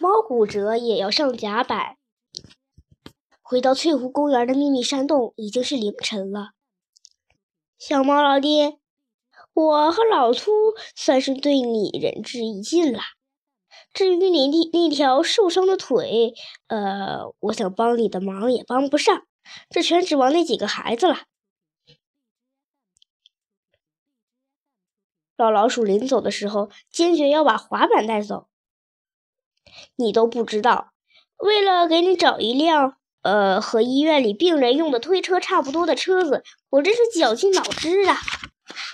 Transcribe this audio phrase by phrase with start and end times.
[0.00, 1.98] 猫骨折也要上甲板。
[3.42, 6.52] 回到翠湖公园的秘密山洞，已经是凌晨了。
[7.78, 8.78] 小猫老弟，
[9.52, 10.50] 我和老秃
[10.96, 13.00] 算是对你仁至义尽了。
[13.92, 16.32] 至于你那那条受伤的腿，
[16.68, 19.26] 呃，我想帮你的忙也帮不上，
[19.68, 21.24] 这全指望那几个孩子了。
[25.36, 28.49] 老老鼠临走的时候，坚决要把滑板带走。
[29.96, 30.92] 你都不知道，
[31.36, 38.16] 为了给你找一辆，呃，和医院里病人用的推车差不多的车子，我真是绞尽脑汁啊！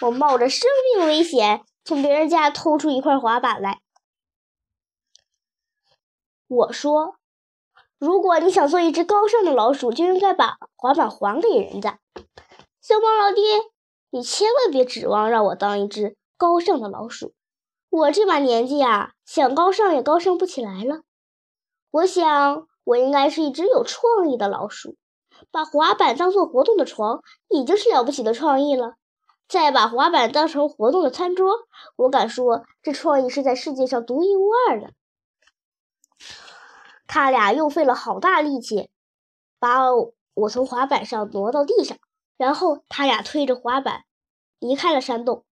[0.03, 3.81] 我冒着生命危险从别人家偷出一块滑板来。
[6.49, 7.17] 我说，
[7.99, 11.99] 如果你想做一只高尚的老鼠，就应该把滑板还给人家。
[12.81, 13.43] 小猫老弟，
[14.11, 17.35] 你千万别指望让我当一只高尚的老鼠。
[17.91, 21.03] 我这把年纪啊，想高尚也高尚不起来了。
[21.91, 24.97] 我想，我应该是一只有创意的老鼠。
[25.51, 28.95] 把滑板当做活动的床，已经是了不起的创意了。
[29.49, 34.93] 再把滑板当成活动的餐桌，我敢说，这创意是在世界上独一无二的。
[37.07, 38.91] 他俩又费了好大力气，
[39.59, 39.93] 把
[40.35, 41.99] 我从滑板上挪到地上，
[42.37, 44.05] 然后他俩推着滑板
[44.59, 45.45] 离开了山洞。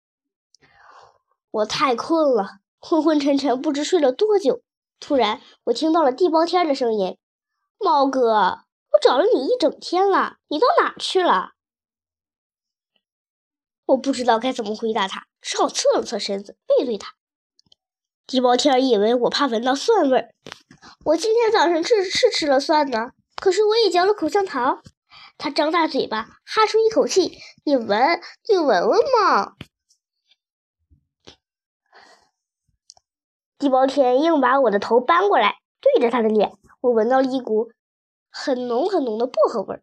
[1.51, 4.61] 我太困了，昏昏沉沉，不知睡了多久。
[5.01, 7.17] 突然，我听到了地包天的声音
[7.81, 11.53] ：“猫哥，我找了你一整天了，你到哪去了？”
[13.87, 17.15] 我不知道该怎么回答他，只好侧了侧身子，背对他。
[18.27, 20.35] 地包天以为我怕闻到蒜味儿，
[21.07, 24.83] 我今天早上吃是吃了蒜呢，可是我也嚼了口香糖。
[25.39, 29.55] 他张大嘴巴，哈出一口气：“你闻，你闻闻嘛。”
[33.65, 37.73] 地包天硬把我的头搬过来，对着他的脸，我闻到了一股
[38.31, 39.83] 很浓很浓的薄荷味儿。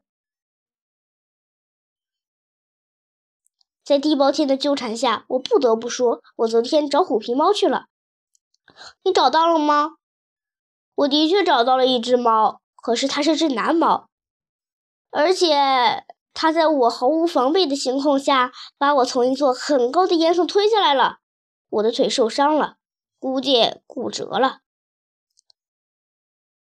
[3.84, 7.86] 在地包天的纠缠下，我不得不说，我昨天找虎皮猫去了。
[9.04, 9.96] 你找到了吗？
[10.94, 14.08] 我的确找到了一只猫，可是它是只男猫，
[15.10, 16.06] 而且
[16.36, 21.18] 它在我毫无防备的情况下，把我从一座很高的岩层推下来了。
[21.70, 22.78] 我的腿受伤了。
[23.22, 24.62] 估计骨折了。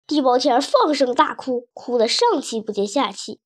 [0.07, 3.39] 地包天放声大哭，哭得上气不接下气。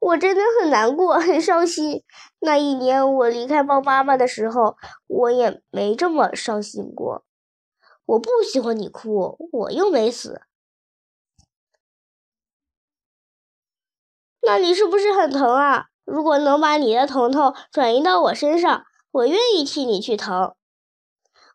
[0.00, 2.02] 我真的很难过，很伤心。
[2.40, 4.76] 那一年我离开猫妈妈的时候，
[5.06, 7.24] 我也没这么伤心过。
[8.06, 10.42] 我不喜欢你哭，我又没死。
[14.42, 15.90] 那你是不是很疼啊？
[16.04, 20.56] 如果能把你的疼痛转移到我身上，我愿意替你去疼。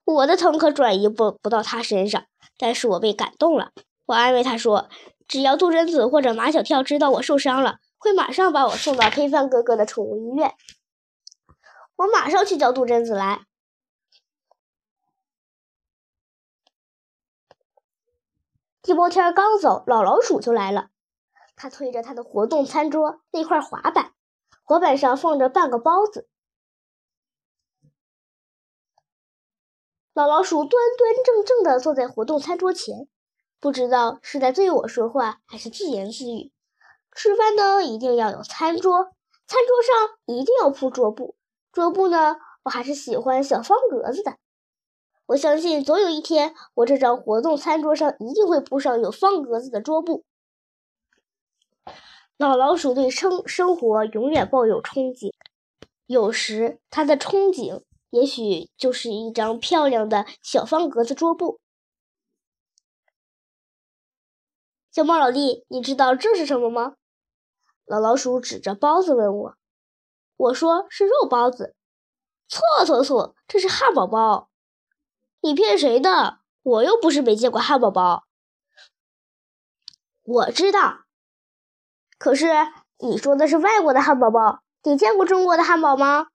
[0.05, 2.25] 我的疼可转移不不到他身上，
[2.57, 3.71] 但是我被感动了。
[4.05, 4.87] 我安慰他说
[5.27, 10.53] ：“只要杜真子或者马小跳知道我受伤了，会马上把我送到黑帆哥哥的宠物医院。
[11.95, 13.45] 我马上去叫杜真子来。”
[18.83, 20.89] 地包天刚走，老老鼠就来了。
[21.55, 24.11] 他推着他的活动餐桌那块滑板，
[24.63, 26.27] 滑板上放着半个包子。
[30.15, 33.09] 老老鼠端端正正地坐在活动餐桌前，
[33.59, 36.53] 不知道是在对我说话，还是自言自语。
[37.11, 39.11] 吃饭呢，一定要有餐桌，
[39.45, 41.35] 餐桌上一定要铺桌布，
[41.73, 44.37] 桌布呢，我还是喜欢小方格子的。
[45.25, 50.23] 我相信，总有一天，我这张活动餐桌上一定会铺上有方格子的桌布。
[52.37, 55.33] 老老鼠对生生活永远抱有憧憬，
[56.05, 57.81] 有时他的憧憬。
[58.09, 61.59] 也许就是一张漂亮的小方格子桌布。
[64.91, 66.95] 小猫老弟，你知道这是什么吗？
[67.85, 69.57] 老老鼠指着包子问我。
[70.37, 71.75] 我说是肉包子。
[72.47, 74.49] 错错错，这是汉堡包。
[75.41, 76.39] 你骗谁的？
[76.63, 78.23] 我又不是没见过汉堡包。
[80.23, 81.05] 我知道。
[82.17, 82.47] 可是
[82.99, 86.27] 你说的是外国的汉堡包，你见过中国的汉堡吗？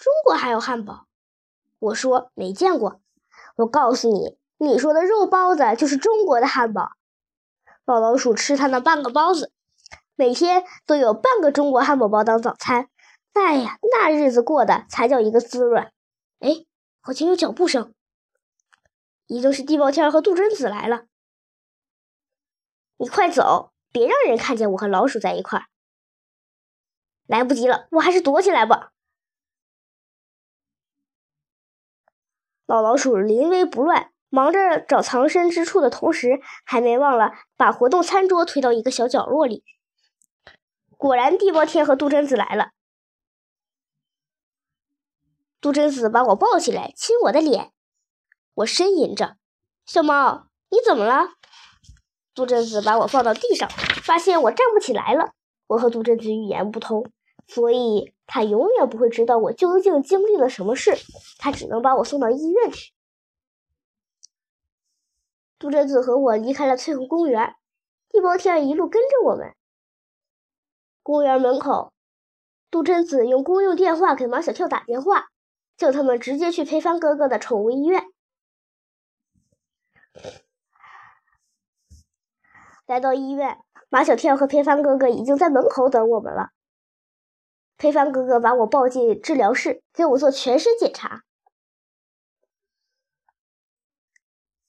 [0.00, 1.06] 中国还有汉堡，
[1.80, 3.00] 我说没见过。
[3.56, 6.92] 我告诉你，你说的肉包子就是中国的汉堡。
[7.84, 9.52] 老老鼠吃它那半个包子，
[10.14, 12.88] 每天都有半个中国汉堡包当早餐。
[13.32, 15.90] 哎呀，那日子过得才叫一个滋润。
[16.38, 16.64] 哎，
[17.00, 17.92] 好像有脚步声，
[19.26, 21.06] 一定是地包天和杜真子来了。
[22.98, 25.66] 你快走，别让人看见我和老鼠在一块儿。
[27.26, 28.92] 来不及了，我还是躲起来吧。
[32.68, 39.64] 老老鼠临危不乱，忙着找藏身之处的同时，还没忘了把活动餐桌推到一个小角落里。
[40.98, 42.72] 果然，地包天和杜真子来了。
[45.62, 47.72] 杜真子把我抱起来，亲我的脸。
[48.52, 49.38] 我呻吟着
[49.86, 51.30] ：“小猫，你怎么了？”
[52.34, 53.66] 杜真子把我放到地上，
[54.04, 55.32] 发现我站不起来了。
[55.68, 57.10] 我和杜真子语言不通，
[57.46, 60.94] 所以他永远不会知道我究竟经历了什么事。
[61.38, 62.92] 他只能把我送到医院去。
[65.58, 67.56] 杜真子和我离开了翠湖公园，
[68.10, 69.56] 地包天一路跟着我们。
[71.02, 71.92] 公园门口，
[72.70, 75.28] 杜真子用公用电话给马小跳打电话，
[75.76, 78.04] 叫他们直接去裴帆哥哥的宠物医院。
[82.86, 83.58] 来到医院，
[83.88, 86.50] 马小跳和裴帆哥哥已经在门口等我们了。
[87.78, 91.22] 裴帆哥哥把我抱进治疗室，给我做全身检查。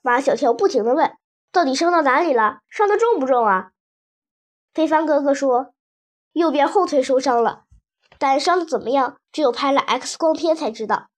[0.01, 1.17] 马小跳不停的问
[1.51, 2.61] ：“到底伤到哪里了？
[2.69, 3.71] 伤的重不重啊？”
[4.73, 5.73] 裴帆哥哥说。
[6.31, 7.65] 右边后腿受伤了，
[8.19, 11.09] 但伤的怎么样，只有拍了 X 光片才知道。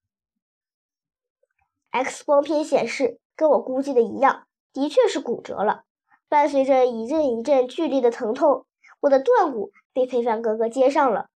[1.89, 5.83] X 光片显示，跟我估计的一样，的确是骨折了。
[6.29, 8.65] 伴随着一阵一阵剧烈的疼痛，
[9.01, 11.27] 我的断骨被裴凡哥哥接上了，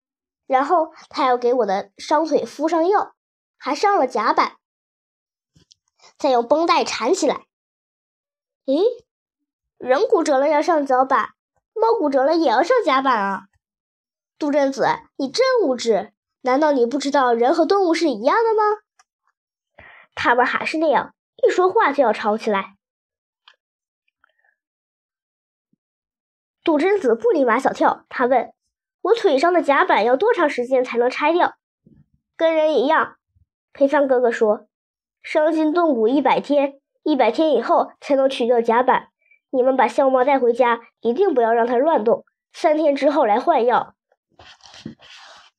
[0.46, 3.14] 然后他要给我的伤腿敷上药，
[3.56, 4.56] 还上了夹板，
[6.19, 7.46] 再用绷带缠起来。
[8.64, 8.82] 咦，
[9.79, 11.31] 人骨折了要上脚板，
[11.75, 13.43] 猫骨折了也要上夹板啊？
[14.38, 14.87] 杜真子，
[15.17, 16.12] 你真无知！
[16.41, 19.87] 难道你不知道人和动物是一样的吗？
[20.14, 22.76] 他们还是那样，一说话就要吵起来。
[26.62, 28.54] 杜真子不理马小跳，他问
[29.05, 31.56] 我腿上的甲板要多长时间才能拆掉？
[32.39, 33.17] 跟人一样。
[33.75, 34.67] 裴帆哥哥说，
[35.23, 39.09] 伤筋动骨一百天，一百天以后才能取掉甲板。
[39.51, 42.25] 你们把笑猫带回家，一定不要让它乱动，
[42.55, 43.95] 三天之后来换药。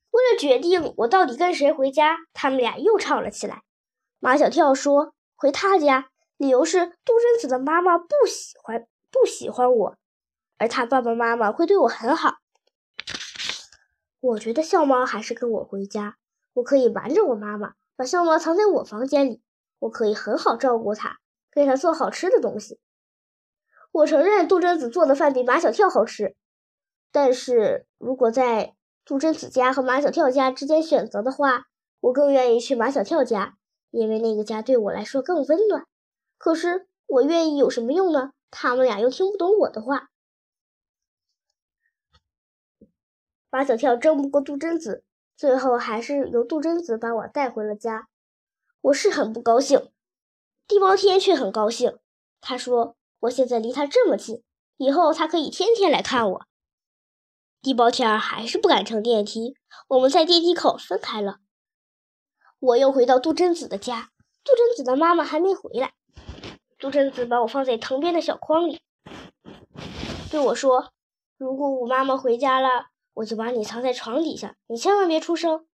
[0.09, 3.61] 为了决定我到底跟谁回家，他们俩又吵了起来。
[4.19, 6.07] 马小跳说回他家，
[6.37, 9.97] 理由是杜真子的妈妈不喜欢不喜欢我，
[10.57, 12.37] 而他爸爸妈妈会对我很好。
[14.25, 16.17] 我觉得笑猫还是跟我回家，
[16.53, 19.43] 我可以瞒着我妈妈，把笑猫藏在我房间里，
[19.77, 21.19] 我可以很好照顾它，
[21.51, 22.79] 给它做好吃的东西。
[23.91, 26.35] 我承认杜真子做的饭比马小跳好吃。
[27.11, 28.73] 但是如果在
[29.05, 31.67] 杜真子家和马小跳家之间选择的话，
[31.99, 33.55] 我更愿意去马小跳家，
[33.91, 35.85] 因为那个家对我来说更温暖。
[36.39, 38.31] 可是我愿意有什么用呢？
[38.49, 40.09] 他们俩又听不懂我的话。
[43.55, 45.05] 马小跳争不过杜真子，
[45.37, 48.09] 最后还是由杜真子把我带回了家。
[48.81, 49.93] 我是很不高兴，
[50.67, 51.97] 地包天却很高兴。
[52.41, 54.43] 他说：“我现在离他这么近，
[54.75, 56.45] 以后他可以天天来看我。”
[57.63, 59.55] 地包天还是不敢乘电梯，
[59.87, 61.37] 我们在电梯口分开了。
[62.59, 64.09] 我又回到杜真子的家，
[64.43, 65.93] 杜真子的妈妈还没回来。
[66.77, 68.81] 杜真子把我放在藤边的小筐里，
[70.29, 70.91] 对我说
[71.39, 75.67] ：“如果我妈妈回家了，我就把你藏在床底下，你千万别出声。”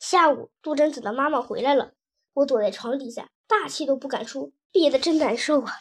[0.00, 1.92] 下午，杜真子的妈妈回来了，
[2.32, 5.78] 我躲在床底下，大气都不敢出，憋得真难受啊。